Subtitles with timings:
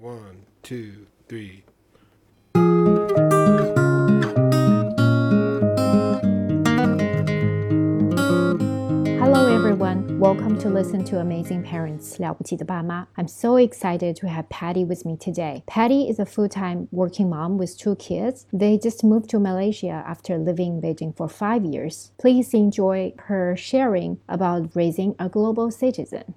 [0.00, 1.62] One, two, three.
[9.18, 10.18] Hello, everyone.
[10.18, 13.08] Welcome to listen to Amazing Parents 了不起的爸妈.
[13.14, 15.64] I'm so excited to have Paddy with me today.
[15.66, 18.46] Paddy is a full-time working mom with two kids.
[18.54, 22.12] They just moved to Malaysia after living in Beijing for five years.
[22.16, 26.32] Please enjoy her sharing about raising a global citizen.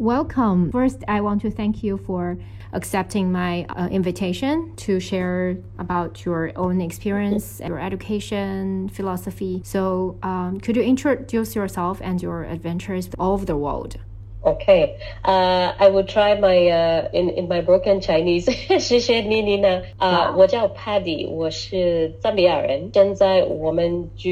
[0.00, 0.72] Welcome.
[0.72, 2.36] First, I want to thank you for
[2.74, 9.62] accepting my uh, invitation to share about your own experience, your education, philosophy.
[9.64, 13.96] So, um, could you introduce yourself and your adventures all over the world?
[14.44, 18.44] Okay, uh, I will try my uh, in in my broken Chinese
[18.78, 19.82] 谢谢妮妮呢。
[19.96, 24.28] 啊，我叫 Paddy，我是赞比亚人，现在我们住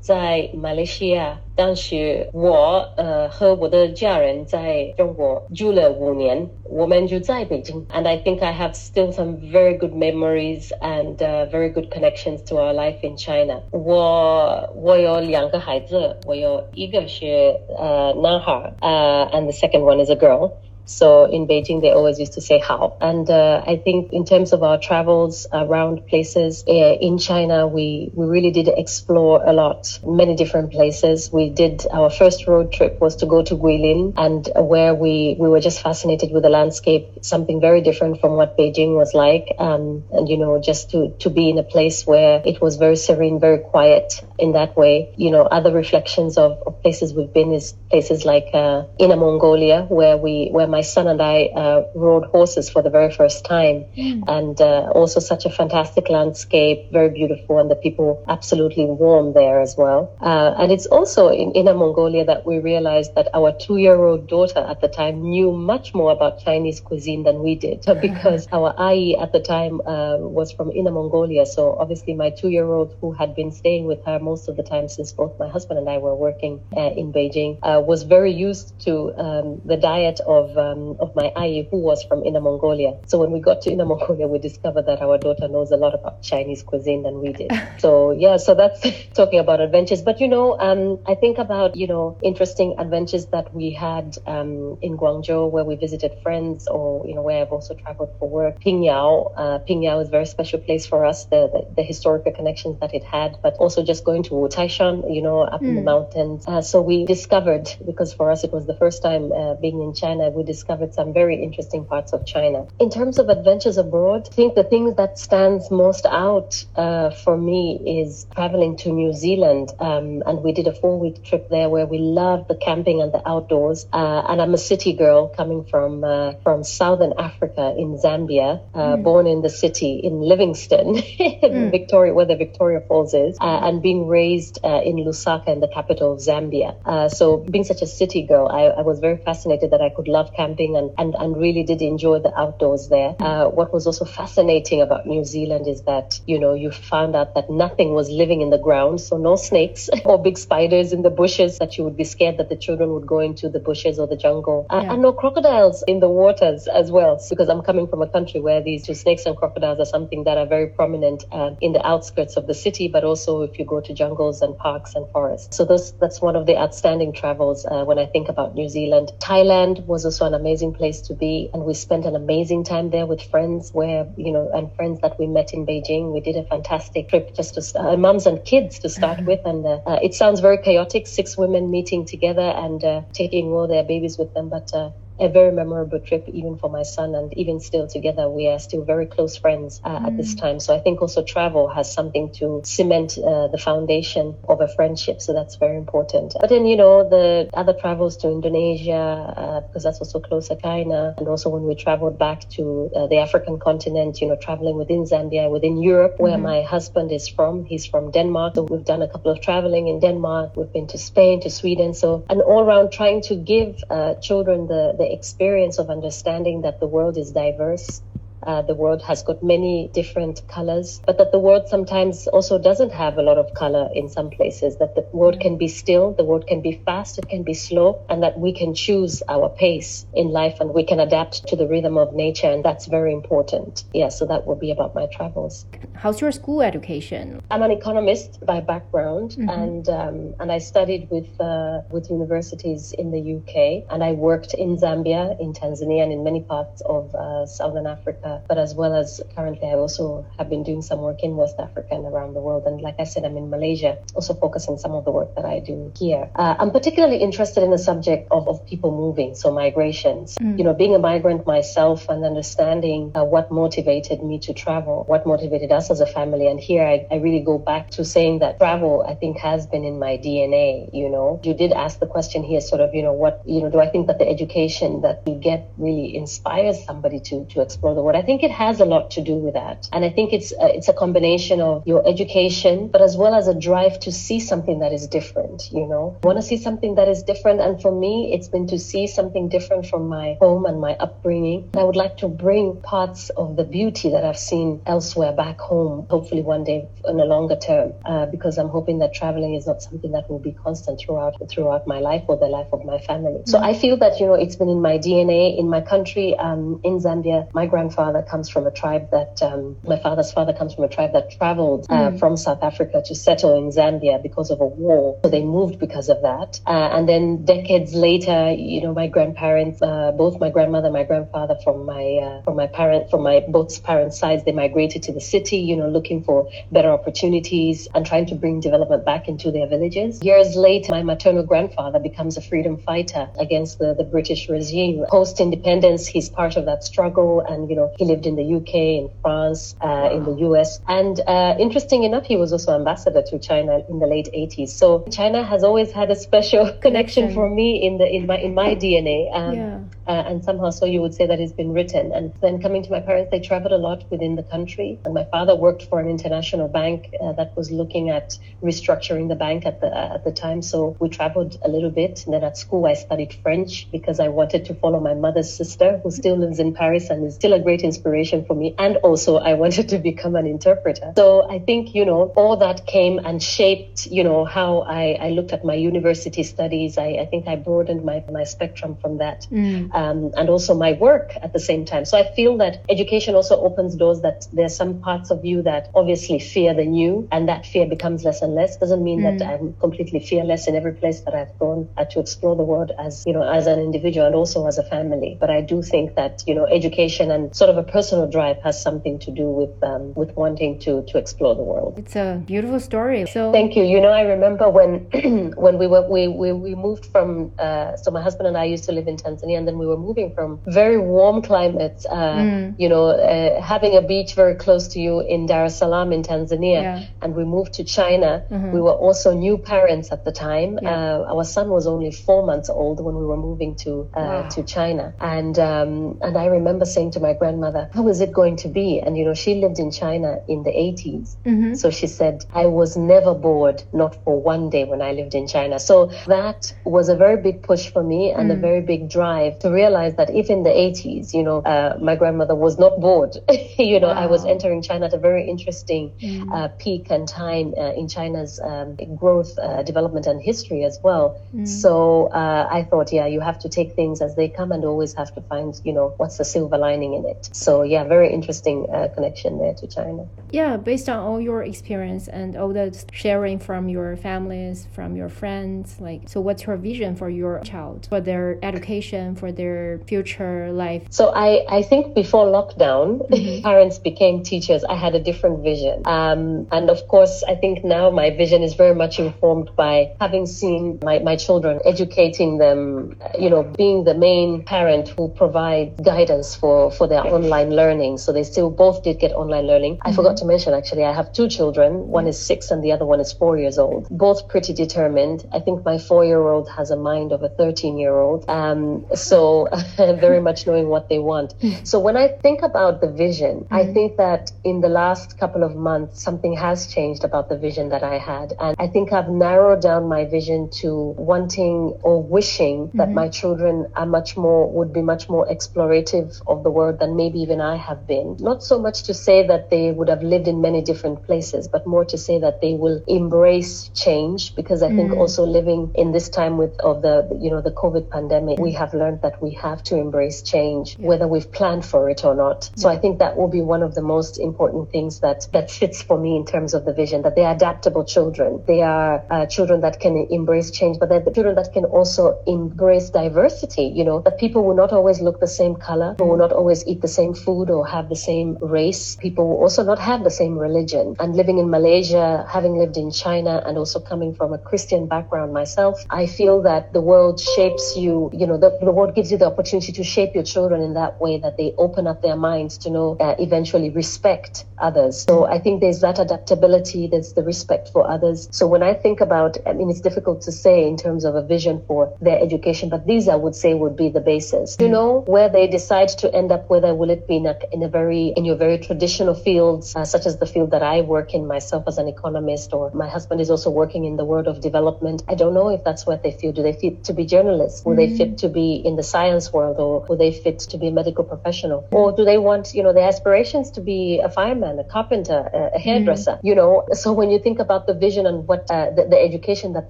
[0.00, 1.40] 在马来西亚。
[1.56, 7.86] 当时我呃和我的家人在中国住了五年，我们就在北京。
[7.88, 12.56] And I think I have still some very good memories and uh, very good connections to
[12.56, 13.62] our life in China.
[13.70, 20.50] 我我有两个孩子，我有一个是呃男孩，呃，and the second one is a girl.
[20.89, 22.97] So in Beijing, they always used to say how.
[22.99, 28.09] And uh, I think in terms of our travels around places uh, in China, we,
[28.13, 31.29] we really did explore a lot, many different places.
[31.31, 35.47] We did our first road trip was to go to Guilin and where we, we
[35.47, 39.55] were just fascinated with the landscape, something very different from what Beijing was like.
[39.59, 42.95] Um, and, you know, just to, to be in a place where it was very
[42.95, 45.13] serene, very quiet in that way.
[45.17, 49.83] You know, other reflections of, of places we've been is places like uh, Inner Mongolia,
[49.83, 53.43] where we, where my my son and I uh, rode horses for the very first
[53.43, 54.23] time, mm.
[54.37, 59.59] and uh, also such a fantastic landscape, very beautiful, and the people absolutely warm there
[59.59, 60.01] as well.
[60.21, 64.79] Uh, and it's also in Inner Mongolia that we realized that our two-year-old daughter at
[64.79, 69.33] the time knew much more about Chinese cuisine than we did, because our ayi at
[69.33, 71.45] the time uh, was from Inner Mongolia.
[71.45, 75.11] So obviously, my two-year-old, who had been staying with her most of the time since
[75.11, 78.93] both my husband and I were working uh, in Beijing, uh, was very used to
[79.25, 82.97] um, the diet of um, of my ayi who was from Inner Mongolia.
[83.07, 85.93] So when we got to Inner Mongolia, we discovered that our daughter knows a lot
[85.93, 87.51] about Chinese cuisine than we did.
[87.79, 88.81] so yeah, so that's
[89.13, 90.01] talking about adventures.
[90.01, 94.77] But you know, um, I think about you know interesting adventures that we had um,
[94.81, 98.61] in Guangzhou where we visited friends, or you know where I've also traveled for work.
[98.61, 101.25] Pingyao, uh, Pingyao is a very special place for us.
[101.25, 105.21] The, the, the historical connections that it had, but also just going to Taishan, you
[105.21, 105.69] know, up mm.
[105.69, 105.85] in the hmm.
[105.85, 106.45] mountains.
[106.47, 109.93] Uh, so we discovered because for us it was the first time uh, being in
[109.93, 110.29] China.
[110.29, 110.58] We discovered
[110.93, 112.67] some very interesting parts of China.
[112.79, 117.37] In terms of adventures abroad, I think the thing that stands most out uh, for
[117.37, 119.71] me is traveling to New Zealand.
[119.79, 123.11] Um, and we did a four week trip there where we loved the camping and
[123.11, 123.87] the outdoors.
[123.91, 129.03] Uh, and I'm a city girl coming from, uh, from Southern Africa in Zambia, mm.
[129.03, 131.71] born in the city in Livingstone, mm.
[131.71, 135.67] Victoria, where the Victoria Falls is, uh, and being raised uh, in Lusaka in the
[135.67, 137.11] capital of Zambia.
[137.11, 140.33] so being such a city girl, I, I was very fascinated that I could love
[140.39, 143.15] camping and, and, and really did enjoy the outdoors there.
[143.19, 147.35] Uh, what was also fascinating about New Zealand is that, you know, you found out
[147.35, 149.01] that nothing was living in the ground.
[149.01, 152.47] So no snakes or big spiders in the bushes that you would be scared that
[152.47, 154.65] the children would go into the bushes or the jungle.
[154.69, 154.93] Uh, yeah.
[154.93, 157.21] And no crocodiles in the waters as well.
[157.29, 160.37] Because I'm coming from a country where these two snakes and crocodiles are something that
[160.37, 163.81] are very prominent uh, in the outskirts of the city, but also if you go
[163.81, 165.57] to jungles and parks and forests.
[165.57, 169.11] So those, that's one of the outstanding travels uh, when I think about New Zealand.
[169.19, 171.49] Thailand was also an amazing place to be.
[171.53, 175.19] And we spent an amazing time there with friends where, you know, and friends that
[175.19, 176.13] we met in Beijing.
[176.13, 179.41] We did a fantastic trip just to, uh, moms and kids to start with.
[179.45, 183.67] And uh, uh, it sounds very chaotic, six women meeting together and uh, taking all
[183.67, 184.49] their babies with them.
[184.49, 187.15] But uh, a very memorable trip, even for my son.
[187.15, 190.07] And even still together, we are still very close friends uh, mm.
[190.07, 190.39] at this mm.
[190.39, 190.59] time.
[190.59, 195.21] So I think also travel has something to cement uh, the foundation of a friendship.
[195.21, 196.35] So that's very important.
[196.39, 201.15] But then, you know, the other travels to Indonesia, uh, because that's also closer China.
[201.17, 205.03] And also when we traveled back to uh, the African continent, you know, traveling within
[205.03, 206.43] Zambia, within Europe, where mm-hmm.
[206.43, 207.65] my husband is from.
[207.65, 208.55] He's from Denmark.
[208.55, 210.55] So we've done a couple of traveling in Denmark.
[210.55, 211.93] We've been to Spain, to Sweden.
[211.93, 216.79] So, an all around trying to give uh, children the, the experience of understanding that
[216.79, 218.01] the world is diverse
[218.43, 222.91] uh, the world has got many different colors, but that the world sometimes also doesn't
[222.91, 226.23] have a lot of color in some places, that the world can be still, the
[226.23, 230.05] world can be fast, it can be slow, and that we can choose our pace
[230.13, 233.83] in life and we can adapt to the rhythm of nature, and that's very important.
[233.93, 235.65] Yeah, so that will be about my travels.
[235.95, 237.41] How's your school education?
[237.51, 239.49] I'm an economist by background, mm-hmm.
[239.49, 244.53] and um, and I studied with uh, with universities in the UK, and I worked
[244.53, 248.28] in Zambia, in Tanzania, and in many parts of uh, Southern Africa.
[248.47, 251.87] But as well as currently, I also have been doing some work in West Africa
[251.91, 252.63] and around the world.
[252.65, 255.59] And like I said, I'm in Malaysia, also focusing some of the work that I
[255.59, 256.29] do here.
[256.35, 260.37] Uh, I'm particularly interested in the subject of, of people moving, so migrations.
[260.37, 260.57] Mm.
[260.57, 265.25] You know, being a migrant myself and understanding uh, what motivated me to travel, what
[265.25, 266.47] motivated us as a family.
[266.47, 269.83] And here I, I really go back to saying that travel, I think, has been
[269.83, 270.89] in my DNA.
[270.93, 273.69] You know, you did ask the question here, sort of, you know, what, you know,
[273.69, 277.95] do I think that the education that you get really inspires somebody to to explore
[277.95, 278.18] the world?
[278.19, 280.75] I think it has a lot to do with that, and I think it's a,
[280.75, 284.79] it's a combination of your education, but as well as a drive to see something
[284.79, 285.69] that is different.
[285.71, 288.67] You know, I want to see something that is different, and for me, it's been
[288.67, 291.69] to see something different from my home and my upbringing.
[291.71, 295.61] And I would like to bring parts of the beauty that I've seen elsewhere back
[295.61, 299.65] home, hopefully one day in a longer term, uh, because I'm hoping that traveling is
[299.65, 302.99] not something that will be constant throughout throughout my life or the life of my
[302.99, 303.43] family.
[303.45, 306.37] So I feel that you know it's been in my DNA in my country.
[306.37, 310.75] Um, in Zambia, my grandfather comes from a tribe that um, my father's father comes
[310.75, 312.19] from a tribe that traveled uh, mm.
[312.19, 315.19] from South Africa to settle in Zambia because of a war.
[315.23, 316.59] So they moved because of that.
[316.65, 321.55] Uh, and then decades later, you know, my grandparents, uh, both my grandmother, my grandfather,
[321.63, 325.21] from my uh, from my parent, from my both parents' sides, they migrated to the
[325.21, 325.57] city.
[325.57, 330.21] You know, looking for better opportunities and trying to bring development back into their villages.
[330.23, 335.05] Years later, my maternal grandfather becomes a freedom fighter against the, the British regime.
[335.09, 338.73] Post independence, he's part of that struggle, and you know, he lived in the UK,
[339.03, 343.37] in France, uh, in the US, and uh, interesting enough, he was also ambassador to
[343.39, 344.69] China in the late 80s.
[344.69, 348.53] So China has always had a special connection, for me in the in my in
[348.53, 349.19] my DNA.
[349.35, 349.79] Um, yeah
[350.09, 352.11] uh, and somehow so you would say that it's been written.
[352.11, 354.99] And then coming to my parents, they traveled a lot within the country.
[355.05, 359.35] And my father worked for an international bank uh, that was looking at restructuring the
[359.35, 360.63] bank at the uh, at the time.
[360.63, 362.25] So we traveled a little bit.
[362.25, 365.99] And then at school, I studied French because I wanted to follow my mother's sister,
[366.01, 368.73] who still lives in Paris and is still a great inspiration for me.
[368.79, 371.13] And also, I wanted to become an interpreter.
[371.15, 375.29] So I think you know all that came and shaped you know how I, I
[375.29, 376.97] looked at my university studies.
[376.97, 379.45] I, I think I broadened my my spectrum from that.
[379.51, 382.05] Mm um, and also my work at the same time.
[382.05, 385.89] So I feel that education also opens doors that there's some parts of you that
[385.93, 388.77] obviously fear the new and that fear becomes less and less.
[388.77, 389.39] Doesn't mean mm.
[389.39, 392.91] that I'm completely fearless in every place that I've gone uh, to explore the world
[392.97, 395.37] as, you know, as an individual and also as a family.
[395.37, 398.81] But I do think that, you know, education and sort of a personal drive has
[398.81, 401.95] something to do with, um, with wanting to, to explore the world.
[401.97, 403.25] It's a beautiful story.
[403.25, 403.83] So thank you.
[403.83, 404.91] You know, I remember when,
[405.57, 408.85] when we were, we, we, we moved from, uh, so my husband and I used
[408.85, 412.75] to live in Tanzania and then we were moving from very warm climates, uh, mm.
[412.77, 416.23] you know, uh, having a beach very close to you in Dar es Salaam in
[416.23, 417.05] Tanzania, yeah.
[417.21, 418.31] and we moved to China.
[418.49, 418.71] Mm-hmm.
[418.71, 420.79] We were also new parents at the time.
[420.81, 420.89] Yeah.
[420.89, 424.49] Uh, our son was only four months old when we were moving to uh, wow.
[424.55, 428.57] to China, and um, and I remember saying to my grandmother, "How is it going
[428.57, 431.73] to be?" And you know, she lived in China in the 80s, mm-hmm.
[431.73, 435.47] so she said, "I was never bored, not for one day when I lived in
[435.47, 438.57] China." So that was a very big push for me and mm.
[438.57, 442.15] a very big drive to realize that if in the 80s, you know, uh, my
[442.15, 443.37] grandmother was not bored,
[443.77, 444.23] you know, wow.
[444.23, 446.51] I was entering China at a very interesting mm.
[446.53, 451.39] uh, peak and time uh, in China's um, growth, uh, development, and history as well.
[451.55, 451.67] Mm.
[451.67, 455.13] So uh, I thought, yeah, you have to take things as they come and always
[455.13, 457.49] have to find, you know, what's the silver lining in it.
[457.53, 460.27] So yeah, very interesting uh, connection there to China.
[460.51, 465.29] Yeah, based on all your experience and all the sharing from your families, from your
[465.29, 470.71] friends, like, so what's your vision for your child, for their education, for their future
[470.71, 471.03] life?
[471.09, 473.61] So I, I think before lockdown, mm-hmm.
[473.69, 474.83] parents became teachers.
[474.83, 476.01] I had a different vision.
[476.05, 480.45] Um, and of course, I think now my vision is very much informed by having
[480.45, 486.55] seen my, my children, educating them, you know, being the main parent who provides guidance
[486.55, 488.17] for, for their online learning.
[488.17, 489.95] So they still both did get online learning.
[489.97, 490.07] Mm-hmm.
[490.07, 492.07] I forgot to mention, actually, I have two children.
[492.07, 494.07] One is six and the other one is four years old.
[494.09, 495.45] Both pretty determined.
[495.51, 498.49] I think my four year old has a mind of a 13 year old.
[498.49, 499.48] Um, so
[499.97, 501.53] very much knowing what they want.
[501.83, 503.81] So when I think about the vision, mm-hmm.
[503.81, 507.89] I think that in the last couple of months, something has changed about the vision
[507.89, 508.53] that I had.
[508.59, 510.89] And I think I've narrowed down my vision to
[511.31, 512.97] wanting or wishing mm-hmm.
[512.97, 517.15] that my children are much more, would be much more explorative of the world than
[517.15, 518.37] maybe maybe even I have been.
[518.39, 521.85] Not so much to say that they would have lived in many different places, but
[521.85, 526.29] more to say that they will embrace change because I think also living in this
[526.29, 529.83] time with of the you know the COVID pandemic, we have learned that we have
[529.83, 532.69] to embrace change, whether we've planned for it or not.
[532.75, 536.01] So I think that will be one of the most important things that that fits
[536.01, 538.63] for me in terms of the vision that they're adaptable children.
[538.67, 542.41] They are uh, children that can embrace change, but they're the children that can also
[542.47, 543.91] embrace diversity.
[543.95, 547.01] You know that people will not always look the same color, will not always eat
[547.01, 549.15] the same food or have the same race.
[549.15, 551.15] People will also not have the same religion.
[551.19, 555.53] And living in Malaysia, having lived in China, and also coming from a Christian background
[555.53, 558.29] myself, I feel that the world shapes you.
[558.33, 561.19] You know, the, the world gives you the opportunity to shape your children in that
[561.19, 565.21] way that they open up their minds to know uh, eventually respect others.
[565.21, 568.47] So I think there's that adaptability, there's the respect for others.
[568.51, 571.43] So when I think about, I mean, it's difficult to say in terms of a
[571.43, 574.77] vision for their education, but these I would say would be the basis.
[574.79, 577.83] You know, where they decide to end up, whether will it be in a, in
[577.83, 581.33] a very, in your very traditional fields, uh, such as the field that I work
[581.33, 584.61] in myself as an economist, or my husband is also working in the world of
[584.61, 585.23] development.
[585.27, 586.51] I don't know if that's what they feel.
[586.51, 587.85] Do they fit to be journalists?
[587.85, 588.11] Will mm-hmm.
[588.11, 590.91] they fit to be in the science world, or will they fit to be a
[590.91, 591.79] medical professional?
[591.91, 595.61] Or do they want, you know, their aspirations to be a fireman, a carpenter, a,
[595.77, 596.35] a hairdresser?
[596.35, 596.47] Mm-hmm.
[596.47, 599.73] You know, so when you think about the vision and what uh, the, the education
[599.73, 599.89] that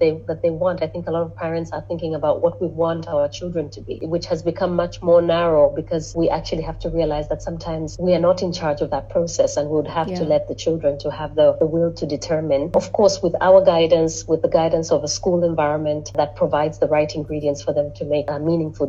[0.00, 2.68] they that they want, I think a lot of parents are thinking about what we
[2.82, 6.78] want our children to be, which has become much more narrow because we actually have
[6.84, 9.92] to realize that sometimes we are not in charge of that process and we would
[9.98, 10.20] have yeah.
[10.20, 12.70] to let the children to have the, the will to determine.
[12.74, 16.88] Of course, with our guidance, with the guidance of a school environment that provides the
[16.88, 18.86] right ingredients for them to make a meaningful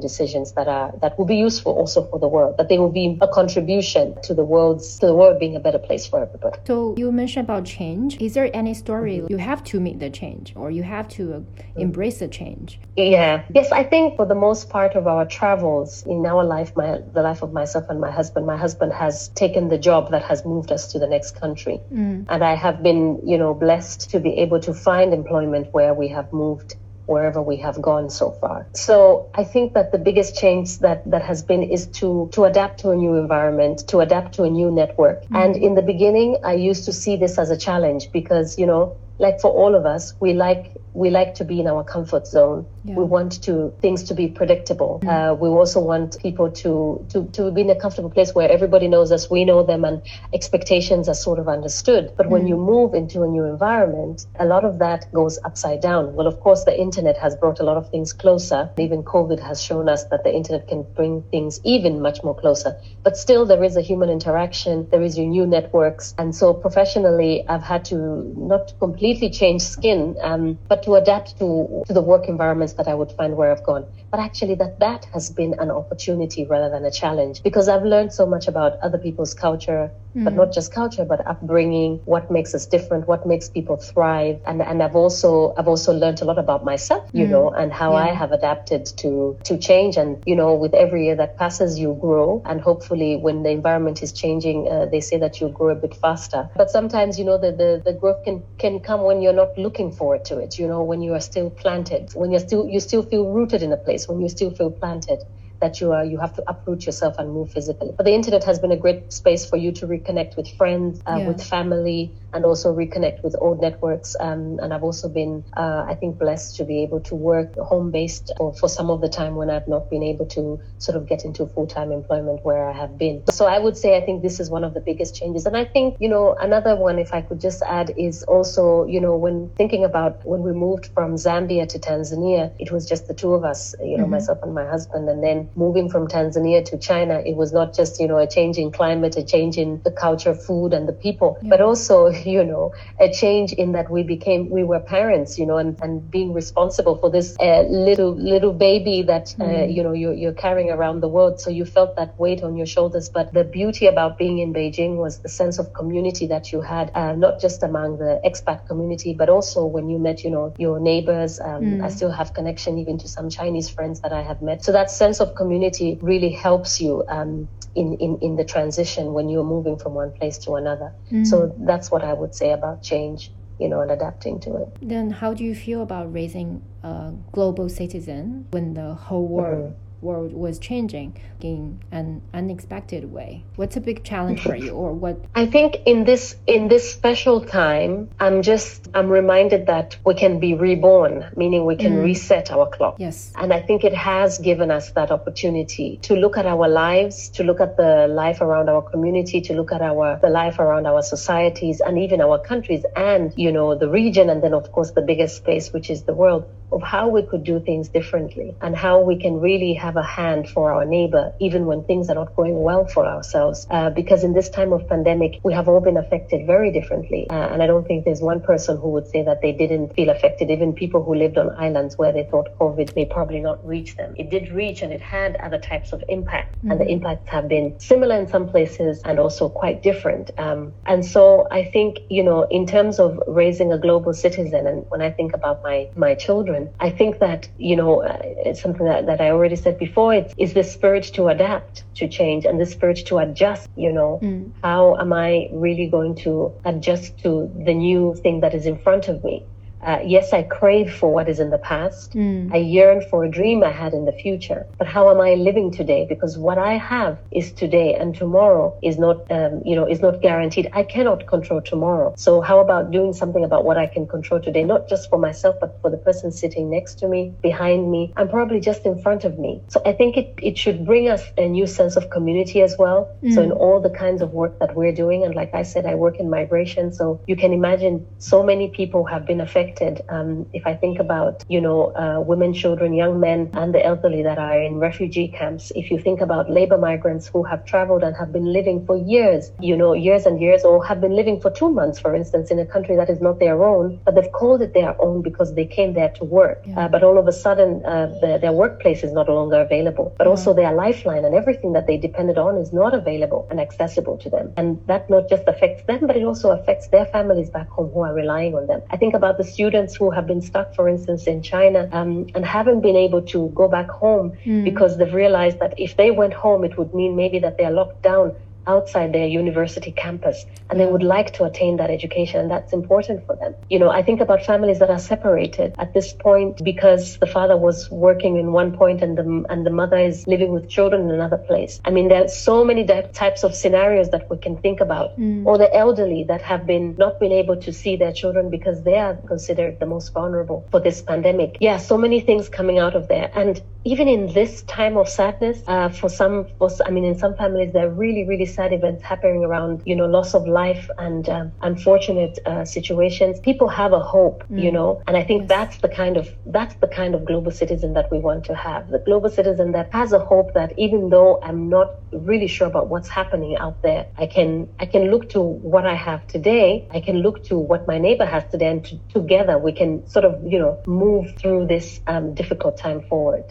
[0.56, 3.28] that are that will be useful also for the world, that they will be a
[3.28, 6.58] contribution to the world's to the world being a better place for everybody.
[6.66, 8.22] So you mentioned about change.
[8.22, 9.32] Is there any story mm-hmm.
[9.34, 11.40] you have to meet the change or you have to uh,
[11.76, 12.80] embrace the change?
[12.96, 13.44] Yeah.
[13.54, 17.22] Yes, I think for the most part of our travels in our life, my the
[17.22, 20.72] life of myself and my husband, my husband has taken the job that has moved
[20.72, 21.80] us to the next country.
[21.94, 22.26] Mm.
[22.30, 26.08] And I have been, you know, blessed to be able to find employment where we
[26.10, 28.68] have moved wherever we have gone so far.
[28.74, 32.80] So I think that the biggest change that, that has been is to, to adapt
[32.82, 35.24] to a new environment, to adapt to a new network.
[35.24, 35.36] Mm-hmm.
[35.36, 38.96] And in the beginning, I used to see this as a challenge because, you know,
[39.20, 42.66] like for all of us, we like we like to be in our comfort zone.
[42.84, 42.96] Yeah.
[42.96, 45.00] We want to things to be predictable.
[45.04, 45.10] Mm-hmm.
[45.10, 48.88] Uh, we also want people to, to to be in a comfortable place where everybody
[48.88, 50.02] knows us, we know them, and
[50.34, 52.14] expectations are sort of understood.
[52.18, 52.34] But mm-hmm.
[52.34, 56.14] when you move into a new environment, a lot of that goes upside down.
[56.16, 58.70] Well, of course, the internet has brought a lot of things closer.
[58.78, 62.80] Even COVID has shown us that the internet can bring things even much more closer.
[63.04, 64.88] But still, there is a human interaction.
[64.90, 67.96] There is your new networks, and so professionally, I've had to
[68.36, 72.94] not completely change skin, um, but to adapt to, to the work environments that I
[72.94, 73.86] would find where I've gone.
[74.10, 78.14] But actually that that has been an opportunity rather than a challenge because I've learned
[78.14, 80.24] so much about other people's culture, mm.
[80.24, 84.40] but not just culture, but upbringing, what makes us different, what makes people thrive.
[84.46, 87.30] And, and I've also, I've also learned a lot about myself, you mm.
[87.30, 88.06] know, and how yeah.
[88.06, 89.98] I have adapted to, to change.
[89.98, 92.42] And, you know, with every year that passes, you grow.
[92.46, 95.96] And hopefully when the environment is changing, uh, they say that you grow a bit
[95.96, 96.50] faster.
[96.56, 99.92] But sometimes, you know, the, the, the growth can, can come when you're not looking
[99.92, 103.04] forward to it, you know, when you are still planted, when you're still, you still
[103.04, 105.24] feel rooted in a place, when you still feel planted
[105.62, 107.92] that you are you have to uproot yourself and move physically.
[107.96, 111.18] But the internet has been a great space for you to reconnect with friends, uh,
[111.18, 111.28] yeah.
[111.28, 114.16] with family, and also reconnect with old networks.
[114.20, 117.92] Um, and I've also been, uh, I think, blessed to be able to work home
[117.92, 121.08] based for, for some of the time when I've not been able to sort of
[121.08, 123.24] get into full time employment where I have been.
[123.30, 125.46] So I would say I think this is one of the biggest changes.
[125.46, 129.00] And I think, you know, another one, if I could just add, is also, you
[129.00, 133.14] know, when thinking about when we moved from Zambia to Tanzania, it was just the
[133.14, 134.14] two of us, you know, mm-hmm.
[134.14, 135.10] myself and my husband.
[135.10, 138.58] And then moving from Tanzania to China, it was not just, you know, a change
[138.58, 141.50] in climate, a change in the culture, food, and the people, yeah.
[141.50, 145.58] but also, you know, a change in that we became, we were parents, you know,
[145.58, 149.74] and, and being responsible for this uh, little, little baby that, uh, mm.
[149.74, 151.40] you know, you're, you're carrying around the world.
[151.40, 153.10] So you felt that weight on your shoulders.
[153.10, 156.92] But the beauty about being in Beijing was the sense of community that you had,
[156.96, 160.80] uh, not just among the expat community, but also when you met, you know, your
[160.80, 161.40] neighbors.
[161.40, 161.84] Um, mm.
[161.84, 164.64] I still have connection even to some Chinese friends that I have met.
[164.64, 167.04] So that sense of community really helps you.
[167.08, 170.94] Um, in, in, in the transition when you're moving from one place to another.
[171.12, 171.26] Mm.
[171.26, 174.68] So that's what I would say about change, you know, and adapting to it.
[174.82, 179.91] Then how do you feel about raising a global citizen when the whole world mm-hmm.
[180.02, 183.44] World was changing in an unexpected way.
[183.56, 185.18] What's a big challenge for you, or what?
[185.36, 190.40] I think in this in this special time, I'm just I'm reminded that we can
[190.40, 192.04] be reborn, meaning we can mm.
[192.04, 192.96] reset our clock.
[193.00, 197.30] Yes, and I think it has given us that opportunity to look at our lives,
[197.30, 200.86] to look at the life around our community, to look at our the life around
[200.88, 204.92] our societies, and even our countries, and you know the region, and then of course
[204.92, 208.76] the biggest space, which is the world of how we could do things differently and
[208.76, 212.36] how we can really have a hand for our neighbor, even when things are not
[212.36, 213.68] going well for ourselves.
[213.70, 217.28] Uh, because in this time of pandemic, we have all been affected very differently.
[217.30, 220.10] Uh, and I don't think there's one person who would say that they didn't feel
[220.10, 223.96] affected, even people who lived on islands where they thought COVID may probably not reach
[223.96, 224.14] them.
[224.18, 226.58] It did reach and it had other types of impact.
[226.58, 226.72] Mm-hmm.
[226.72, 226.94] And the mm-hmm.
[226.94, 230.32] impacts have been similar in some places and also quite different.
[230.38, 234.86] Um, and so I think, you know, in terms of raising a global citizen, and
[234.90, 238.86] when I think about my, my children, I think that, you know, uh, it's something
[238.86, 240.14] that, that I already said before.
[240.14, 244.20] It's, is the spirit to adapt to change and the spirit to adjust, you know,
[244.22, 244.52] mm.
[244.64, 249.08] how am I really going to adjust to the new thing that is in front
[249.08, 249.46] of me?
[249.84, 252.14] Uh, yes, I crave for what is in the past.
[252.14, 252.54] Mm.
[252.54, 254.68] I yearn for a dream I had in the future.
[254.78, 256.06] But how am I living today?
[256.08, 260.22] Because what I have is today, and tomorrow is not, um, you know, is not
[260.22, 260.70] guaranteed.
[260.74, 262.14] I cannot control tomorrow.
[262.18, 265.56] So how about doing something about what I can control today, not just for myself,
[265.60, 269.24] but for the person sitting next to me, behind me, and probably just in front
[269.24, 269.62] of me.
[269.70, 273.10] So I think it, it should bring us a new sense of community as well.
[273.24, 273.34] Mm.
[273.34, 275.96] So in all the kinds of work that we're doing, and like I said, I
[275.96, 280.06] work in migration, so you can imagine so many people have been affected affected.
[280.10, 284.24] Um, if I think about, you know, uh, women, children, young men, and the elderly
[284.24, 288.16] that are in refugee camps, if you think about labor migrants who have traveled and
[288.16, 291.52] have been living for years, you know, years and years, or have been living for
[291.52, 294.62] two months, for instance, in a country that is not their own, but they've called
[294.62, 296.62] it their own because they came there to work.
[296.66, 296.86] Yeah.
[296.86, 300.26] Uh, but all of a sudden, uh, the, their workplace is no longer available, but
[300.26, 300.32] yeah.
[300.32, 304.30] also their lifeline and everything that they depended on is not available and accessible to
[304.30, 304.54] them.
[304.58, 308.02] And that not just affects them, but it also affects their families back home who
[308.02, 308.82] are relying on them.
[308.90, 312.44] I think about the students who have been stuck, for instance, in China um, and
[312.44, 314.64] haven't been able to go back home mm.
[314.64, 318.02] because they've realized that if they went home, it would mean maybe that they're locked
[318.02, 318.34] down
[318.68, 323.26] outside their university campus and they would like to attain that education and that's important
[323.26, 323.56] for them.
[323.70, 327.58] You know, I think about families that are separated at this point because the father
[327.58, 331.12] was working in one point and the and the mother is living with children in
[331.12, 331.82] another place.
[331.86, 335.20] I mean, there are so many types of scenarios that we can think about.
[335.20, 335.46] Mm.
[335.46, 338.98] Or the elderly that have been not been able to see their children because they
[338.98, 341.58] are considered the most vulnerable for this pandemic.
[341.60, 343.32] Yeah, so many things coming out of there.
[343.34, 347.36] And even in this time of sadness, uh, for some, for, I mean, in some
[347.36, 351.52] families, they're really, really sad events happening around, you know, loss of life and um,
[351.62, 353.40] unfortunate uh, situations.
[353.40, 354.62] People have a hope, mm.
[354.64, 355.50] you know, and I think yes.
[355.50, 358.90] that's the kind of that's the kind of global citizen that we want to have.
[358.90, 362.88] The global citizen that has a hope that even though I'm not really sure about
[362.88, 366.88] what's happening out there, I can I can look to what I have today.
[366.92, 370.26] I can look to what my neighbor has today, and to, together we can sort
[370.26, 373.46] of, you know, move through this um, difficult time forward.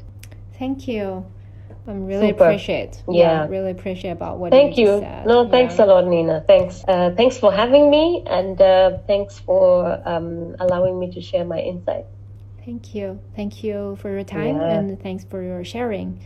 [0.59, 1.25] Thank you.
[1.91, 2.45] I'm really Super.
[2.45, 3.03] appreciate.
[3.09, 3.43] Yeah.
[3.43, 3.47] yeah.
[3.49, 4.53] really appreciate about what.
[4.53, 4.63] You said.
[4.63, 4.95] Thank you.
[4.95, 5.27] you.
[5.27, 5.85] No, thanks yeah.
[5.85, 6.45] a lot, Nina.
[6.47, 6.85] Thanks.
[6.87, 11.59] Uh, thanks for having me, and uh, thanks for um, allowing me to share my
[11.59, 12.07] insight.
[12.65, 13.19] Thank you.
[13.35, 14.79] Thank you for your time, yeah.
[14.79, 16.23] and thanks for your sharing.